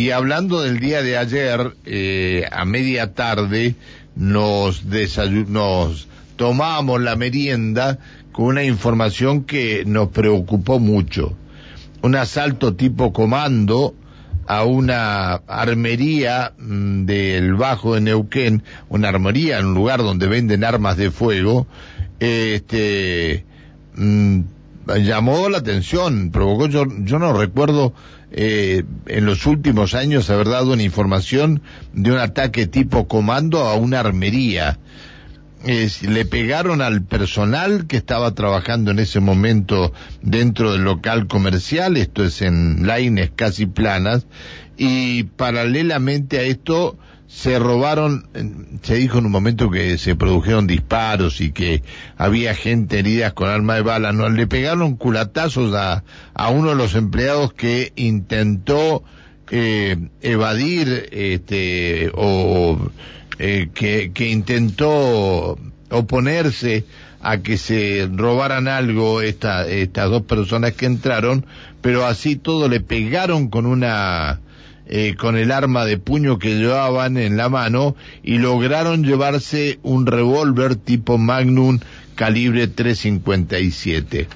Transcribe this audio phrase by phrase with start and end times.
[0.00, 3.74] Y hablando del día de ayer, eh, a media tarde
[4.16, 7.98] nos, nos tomamos la merienda
[8.32, 11.36] con una información que nos preocupó mucho.
[12.00, 13.94] Un asalto tipo comando
[14.46, 20.64] a una armería mm, del Bajo de Neuquén, una armería en un lugar donde venden
[20.64, 21.66] armas de fuego,
[22.20, 23.44] este,
[23.96, 24.40] mm,
[25.02, 27.92] llamó la atención, provocó, yo, yo no recuerdo
[28.32, 31.62] eh, en los últimos años haber dado una información
[31.92, 34.78] de un ataque tipo comando a una armería.
[35.64, 42.24] le pegaron al personal que estaba trabajando en ese momento dentro del local comercial, esto
[42.24, 44.26] es en laines casi planas,
[44.78, 46.96] y paralelamente a esto
[47.30, 48.28] se robaron,
[48.82, 51.84] se dijo en un momento que se produjeron disparos y que
[52.16, 56.02] había gente herida con arma de bala, no, le pegaron culatazos a,
[56.34, 59.04] a uno de los empleados que intentó
[59.52, 62.90] eh, evadir este o
[63.38, 65.56] eh, que, que intentó
[65.88, 66.84] oponerse
[67.22, 71.46] a que se robaran algo esta, estas dos personas que entraron,
[71.80, 74.40] pero así todo le pegaron con una
[74.92, 80.04] eh, con el arma de puño que llevaban en la mano y lograron llevarse un
[80.04, 81.78] revólver tipo Magnum
[82.16, 84.26] calibre 357.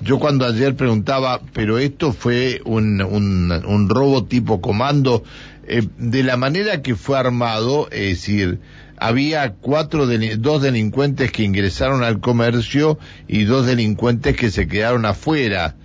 [0.00, 5.22] Yo cuando ayer preguntaba, pero esto fue un, un, robo tipo comando,
[5.68, 8.60] eh, de la manera que fue armado, es decir,
[8.96, 10.06] había cuatro,
[10.38, 15.76] dos delincuentes que ingresaron al comercio y dos delincuentes que se quedaron afuera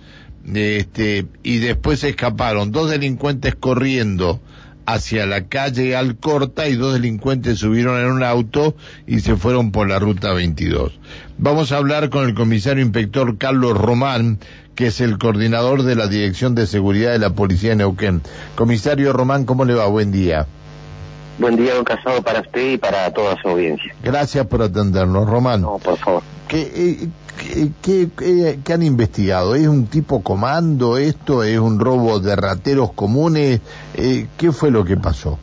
[0.54, 4.40] este, y después escaparon dos delincuentes corriendo
[4.86, 8.74] hacia la calle Alcorta y dos delincuentes subieron en un auto
[9.06, 10.98] y se fueron por la ruta 22.
[11.38, 14.38] Vamos a hablar con el comisario inspector Carlos Román,
[14.74, 18.22] que es el coordinador de la Dirección de Seguridad de la Policía de Neuquén.
[18.56, 19.86] Comisario Román, ¿cómo le va?
[19.86, 20.46] Buen día.
[21.40, 23.94] Buen día, don Casado, para usted y para toda su audiencia.
[24.02, 25.62] Gracias por atendernos, Román.
[25.62, 26.22] No, por favor.
[26.46, 27.08] ¿Qué,
[27.82, 29.54] qué, han investigado?
[29.54, 31.42] ¿Es un tipo comando esto?
[31.42, 33.62] ¿Es un robo de rateros comunes?
[33.94, 35.38] Eh, ¿Qué fue lo que pasó?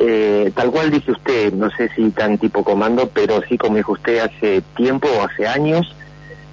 [0.00, 3.92] Eh, tal cual dice usted, no sé si tan tipo comando, pero sí como dijo
[3.92, 5.94] usted hace tiempo, hace años,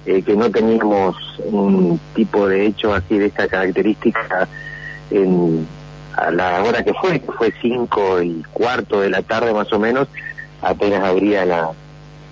[0.06, 1.16] eh, que no teníamos
[1.46, 4.46] un tipo de hecho así de esta característica
[5.10, 5.66] en
[6.16, 9.78] a la hora que fue, que fue cinco y cuarto de la tarde más o
[9.78, 10.08] menos,
[10.62, 11.70] apenas abría la,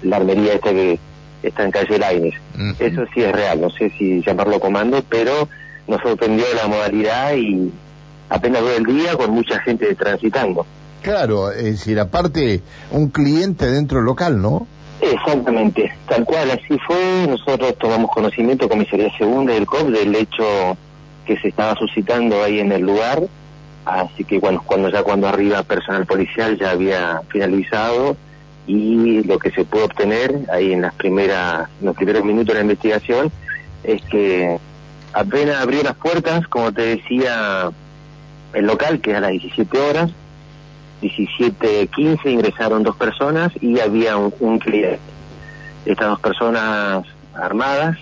[0.02, 0.98] la armería esta que
[1.42, 2.34] está en calle Laines.
[2.78, 5.48] Eso sí es real, no sé si llamarlo comando, pero
[5.86, 7.72] nos sorprendió la modalidad y
[8.28, 10.66] apenas fue el día con mucha gente transitando.
[11.02, 12.60] Claro, es decir, aparte
[12.90, 14.66] un cliente dentro del local, ¿no?
[15.00, 17.26] Exactamente, tal cual, así fue.
[17.28, 20.76] Nosotros tomamos conocimiento, Comisaría Segunda del COP, del hecho
[21.24, 23.22] que se estaba suscitando ahí en el lugar
[23.88, 28.18] Así que bueno, cuando ya cuando arriba personal policial ya había finalizado
[28.66, 32.60] y lo que se pudo obtener ahí en las primeras, los primeros minutos de la
[32.60, 33.32] investigación
[33.82, 34.58] es que
[35.14, 37.70] apenas abrió las puertas, como te decía,
[38.52, 40.10] el local, que es a las 17 horas,
[41.00, 45.00] 17.15 ingresaron dos personas y había un, cliente.
[45.86, 47.96] Estas dos personas armadas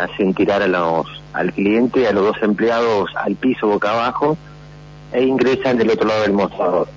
[0.00, 4.38] hacen tirar a los, al cliente, a los dos empleados al piso boca abajo,
[5.14, 6.88] e ingresan del otro lado del mostrador.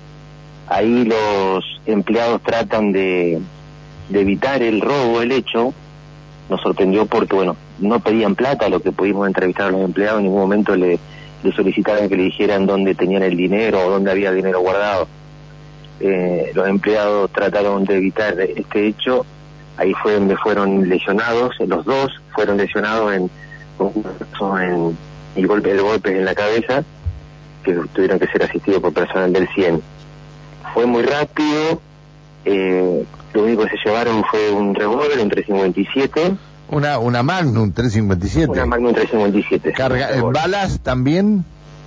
[0.66, 3.40] Ahí los empleados tratan de,
[4.12, 5.72] evitar el robo, el hecho.
[6.50, 10.24] Nos sorprendió porque, bueno, no pedían plata, lo que pudimos entrevistar a los empleados, en
[10.24, 10.98] ningún momento le,
[11.44, 15.06] le solicitaron que le dijeran dónde tenían el dinero o dónde había dinero guardado.
[16.00, 19.24] Eh, los empleados trataron de evitar este hecho.
[19.76, 23.30] Ahí fue donde fueron lesionados, los dos fueron lesionados en,
[24.60, 24.98] en,
[25.36, 26.84] y golpes, golpes en la cabeza
[27.74, 29.82] que tuvieron que ser asistidos por personal del 100.
[30.74, 31.80] Fue muy rápido,
[32.44, 36.36] eh, lo único que se llevaron fue un revólver, un 357.
[36.70, 38.50] Una, una Magnum 357.
[38.52, 39.72] Una Magnum 357.
[39.72, 41.44] Carga, ¿Balas también?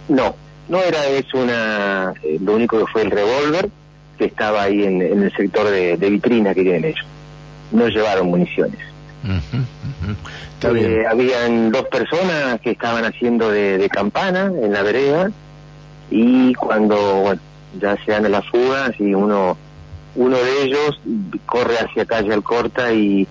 [0.09, 0.35] No,
[0.69, 3.69] no era eso una, eh, lo único que fue el revólver
[4.17, 7.05] que estaba ahí en, el sector de, vitrina que tienen ellos.
[7.71, 8.79] No llevaron municiones.
[11.09, 15.31] habían dos personas que estaban haciendo de, de, campana en la vereda
[16.11, 17.33] y cuando
[17.79, 19.57] ya se dan las fugas y uno
[20.13, 20.99] uno de ellos
[21.45, 23.27] corre hacia calle Alcorta y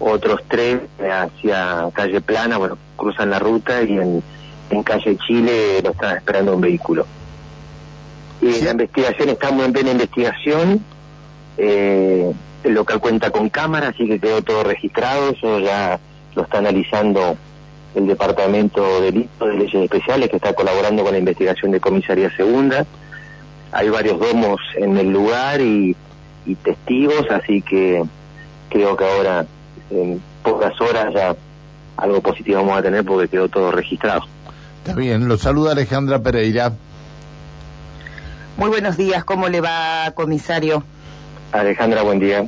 [0.00, 4.22] otros tres hacia calle Plana, bueno, cruzan la ruta y en,
[4.70, 7.06] en calle Chile lo están esperando un vehículo.
[8.42, 10.84] Y la investigación, estamos en plena investigación,
[11.56, 12.32] eh,
[12.64, 16.00] el local cuenta con cámara, así que quedó todo registrado, eso ya
[16.34, 17.36] lo está analizando
[17.94, 22.34] el Departamento de Delitos de Leyes Especiales que está colaborando con la investigación de Comisaría
[22.36, 22.86] Segunda.
[23.72, 25.96] Hay varios domos en el lugar y,
[26.46, 28.02] y testigos, así que
[28.68, 29.46] creo que ahora
[29.90, 31.36] en pocas horas ya
[31.96, 34.22] algo positivo vamos a tener porque quedó todo registrado.
[34.84, 36.72] Está bien, lo saluda Alejandra Pereira.
[38.56, 40.84] Muy buenos días, ¿cómo le va, comisario?
[41.52, 42.46] Alejandra, buen día.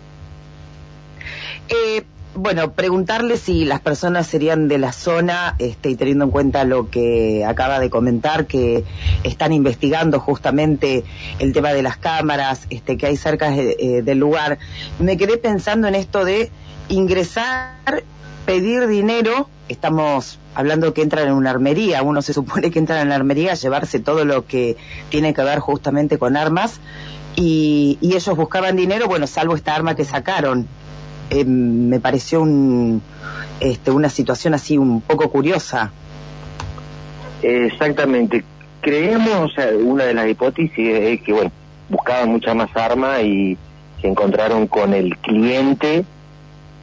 [1.69, 2.04] Eh,
[2.37, 6.91] bueno, preguntarle si las personas serían de la zona, este, y teniendo en cuenta lo
[6.91, 8.85] que acaba de comentar, que
[9.25, 11.05] están investigando justamente
[11.38, 14.59] el tema de las cámaras este, que hay cerca eh, del lugar,
[14.99, 16.50] me quedé pensando en esto de
[16.88, 18.05] ingresar,
[18.44, 23.09] pedir dinero, estamos hablando que entran en una armería, uno se supone que entran en
[23.09, 24.77] la armería a llevarse todo lo que
[25.11, 26.81] tiene que ver justamente con armas,
[27.35, 30.67] y, y ellos buscaban dinero, bueno, salvo esta arma que sacaron.
[31.31, 33.02] Eh, me pareció un,
[33.61, 35.90] este, una situación así un poco curiosa.
[37.43, 38.44] Exactamente.
[38.81, 41.50] Creemos, o sea, una de las hipótesis es que, bueno,
[41.88, 43.56] buscaban mucha más arma y
[44.00, 46.05] se encontraron con el cliente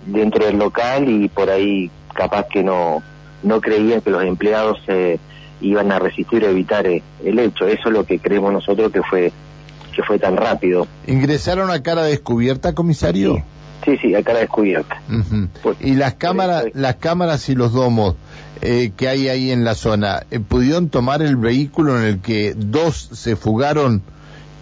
[0.05, 3.01] dentro del local y por ahí capaz que no,
[3.41, 5.19] no creían que los empleados se
[5.61, 7.67] iban a resistir o evitar eh, el hecho.
[7.67, 9.31] Eso es lo que creemos nosotros que fue
[9.93, 10.87] que fue tan rápido.
[11.05, 13.35] ¿Ingresaron a cara descubierta, comisario?
[13.35, 13.43] Sí,
[13.85, 15.01] sí, a cara descubierta.
[15.61, 18.15] Pues, ¿Y las cámaras, las cámaras y los domos
[18.61, 22.53] eh, que hay ahí en la zona, eh, pudieron tomar el vehículo en el que
[22.55, 24.01] dos se fugaron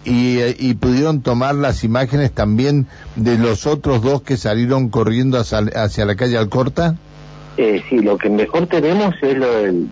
[0.04, 5.38] y, eh, y, pudieron tomar las imágenes también de los otros dos que salieron corriendo
[5.38, 6.96] hacia, hacia la calle Alcorta?
[7.56, 9.88] Eh, sí, lo que mejor tenemos es lo del,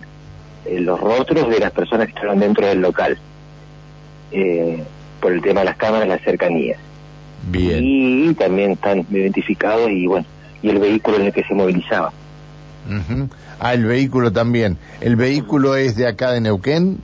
[0.79, 3.17] los rostros de las personas que estaban dentro del local.
[4.31, 4.83] Eh,
[5.19, 6.77] por el tema de las cámaras, la cercanía.
[7.47, 7.83] Bien.
[7.83, 10.25] Y también están identificados y bueno,
[10.61, 12.11] y el vehículo en el que se movilizaba.
[13.59, 14.77] Ah, el vehículo también.
[15.01, 16.99] ¿El vehículo es de acá de Neuquén?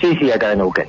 [0.00, 0.86] Sí, sí, acá de Neuquén.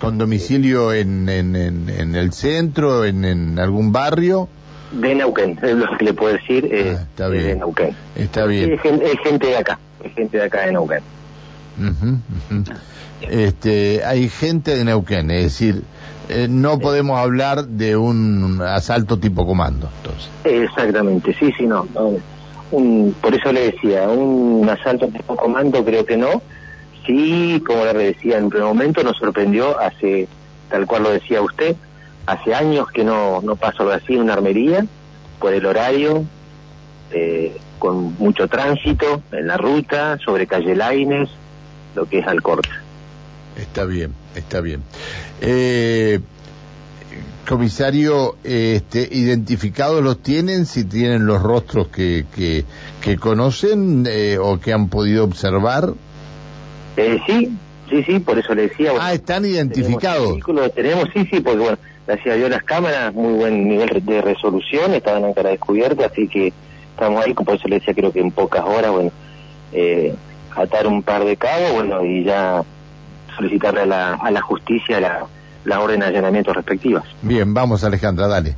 [0.00, 4.48] ¿Con domicilio en, en, en, el centro, en, en, algún barrio?
[4.92, 6.68] De Neuquén, es lo que le puedo decir.
[6.70, 7.44] Eh, ah, está bien.
[7.44, 7.96] De Neuquén.
[8.16, 8.72] Está bien.
[8.72, 8.80] Es,
[9.22, 11.00] gente, de acá, es gente de acá de Neuquén.
[11.78, 12.76] Uh -huh, uh -huh.
[13.22, 15.82] Este, hay gente de Neuquén, es decir,
[16.28, 19.88] eh, no podemos hablar de un asalto tipo comando.
[19.98, 20.30] Entonces.
[20.44, 21.86] Exactamente, sí, sí, no.
[21.94, 22.12] no
[22.70, 26.42] un, por eso le decía, un asalto tipo comando creo que no.
[27.06, 30.26] Sí, como le decía en un primer momento, nos sorprendió hace,
[30.70, 31.76] tal cual lo decía usted,
[32.26, 34.86] hace años que no, no pasó algo así en una armería,
[35.38, 36.24] por el horario,
[37.10, 41.28] eh, con mucho tránsito en la ruta, sobre calle Laines,
[41.94, 42.70] lo que es Alcorta.
[43.56, 44.82] Está bien, está bien.
[45.40, 46.20] Eh,
[47.48, 50.66] comisario, este, ¿identificados los tienen?
[50.66, 52.64] Si tienen los rostros que, que,
[53.00, 55.92] que conocen eh, o que han podido observar.
[56.96, 57.56] Eh, sí,
[57.88, 58.92] sí, sí, por eso le decía.
[58.92, 60.38] Bueno, ah, están identificados.
[60.44, 64.22] Tenemos, tenemos, sí, sí, porque bueno, gracias a Dios las cámaras, muy buen nivel de
[64.22, 66.52] resolución, estaban en cara descubierta, así que
[66.90, 69.12] estamos ahí, por eso le decía, creo que en pocas horas, bueno,
[69.72, 70.14] eh,
[70.56, 72.62] atar un par de cabos, bueno, y ya
[73.36, 75.26] solicitarle a la, a la justicia la,
[75.64, 77.04] la orden de allanamiento respectivas.
[77.22, 78.56] Bien, vamos Alejandra, dale.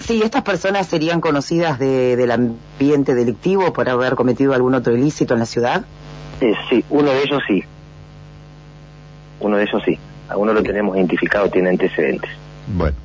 [0.00, 5.34] Sí, estas personas serían conocidas de, del ambiente delictivo por haber cometido algún otro ilícito
[5.34, 5.84] en la ciudad.
[6.40, 7.62] Eh, sí, uno de ellos sí.
[9.40, 9.98] Uno de ellos sí.
[10.28, 12.30] A uno lo tenemos identificado, tiene antecedentes.
[12.66, 12.96] Bueno.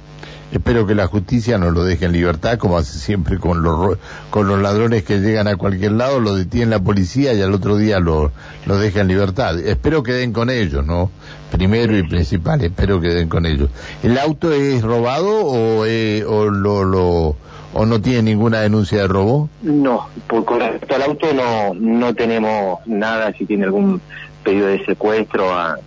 [0.55, 3.97] Espero que la justicia no lo deje en libertad, como hace siempre con los,
[4.29, 7.75] con los ladrones que llegan a cualquier lado, lo detiene la policía y al otro
[7.75, 8.31] día lo,
[8.65, 9.59] lo deja en libertad.
[9.59, 11.12] Espero que den con ellos, ¿no?
[11.51, 13.69] Primero y principal, espero que den con ellos.
[14.01, 17.35] ¿El auto es robado o, eh, o lo, lo,
[17.74, 19.50] o no tiene ninguna denuncia de robo?
[19.62, 24.00] No, por con respecto al auto no, no tenemos nada, si tiene algún
[24.41, 25.77] pedido de secuestro a,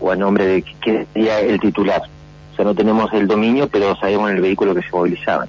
[0.00, 2.00] o a nombre de quién sería el titular
[2.58, 5.48] sea, no tenemos el dominio, pero sabemos el vehículo que se movilizaban.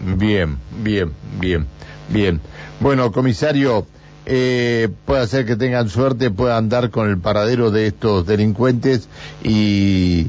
[0.00, 1.66] Bien, bien, bien,
[2.08, 2.40] bien.
[2.80, 3.86] Bueno, comisario,
[4.26, 9.08] eh, puede ser que tengan suerte, puedan dar con el paradero de estos delincuentes
[9.44, 10.26] y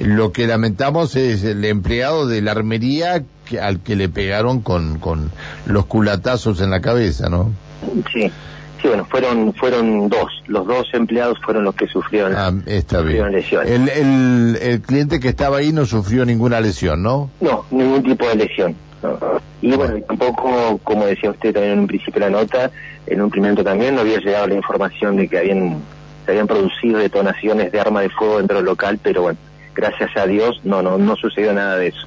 [0.00, 4.98] lo que lamentamos es el empleado de la armería que, al que le pegaron con,
[4.98, 5.30] con
[5.66, 7.52] los culatazos en la cabeza, ¿no?
[8.12, 8.30] Sí.
[8.80, 10.30] Sí, bueno, fueron fueron dos.
[10.46, 13.40] Los dos empleados fueron los que sufrieron, ah, está sufrieron bien.
[13.40, 13.70] lesiones.
[13.72, 17.30] El, el, el, cliente que estaba ahí no sufrió ninguna lesión, ¿no?
[17.40, 18.76] No, ningún tipo de lesión.
[19.02, 19.18] No.
[19.62, 22.70] Y bueno, tampoco, como decía usted también en un principio de la nota,
[23.06, 25.78] en un primer momento también no había llegado la información de que habían
[26.24, 29.38] se habían producido detonaciones de arma de fuego dentro del local, pero bueno,
[29.74, 32.06] gracias a Dios no no no sucedió nada de eso.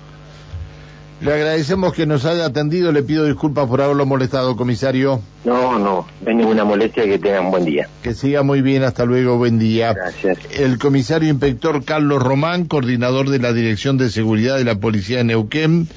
[1.21, 5.21] Le agradecemos que nos haya atendido, le pido disculpas por haberlo molestado, comisario.
[5.45, 7.87] No, no, no hay ninguna molestia, que tengan un buen día.
[8.01, 9.93] Que siga muy bien, hasta luego, buen día.
[9.93, 10.39] Gracias.
[10.49, 15.25] El comisario inspector Carlos Román, coordinador de la Dirección de Seguridad de la Policía de
[15.25, 15.87] Neuquén,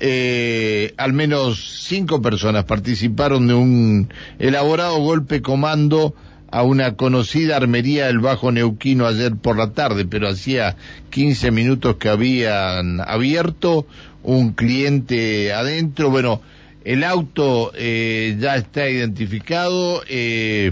[0.00, 6.16] eh, al menos cinco personas participaron de un elaborado golpe comando
[6.54, 10.76] a una conocida armería del Bajo Neuquino ayer por la tarde, pero hacía
[11.10, 13.88] 15 minutos que habían abierto
[14.22, 16.10] un cliente adentro.
[16.10, 16.40] Bueno,
[16.84, 20.70] el auto eh, ya está identificado eh,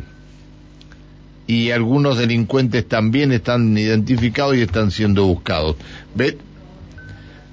[1.49, 5.75] y algunos delincuentes también están identificados y están siendo buscados.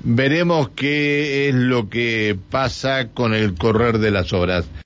[0.03, 4.69] veremos qué es lo que pasa con el correr de las horas.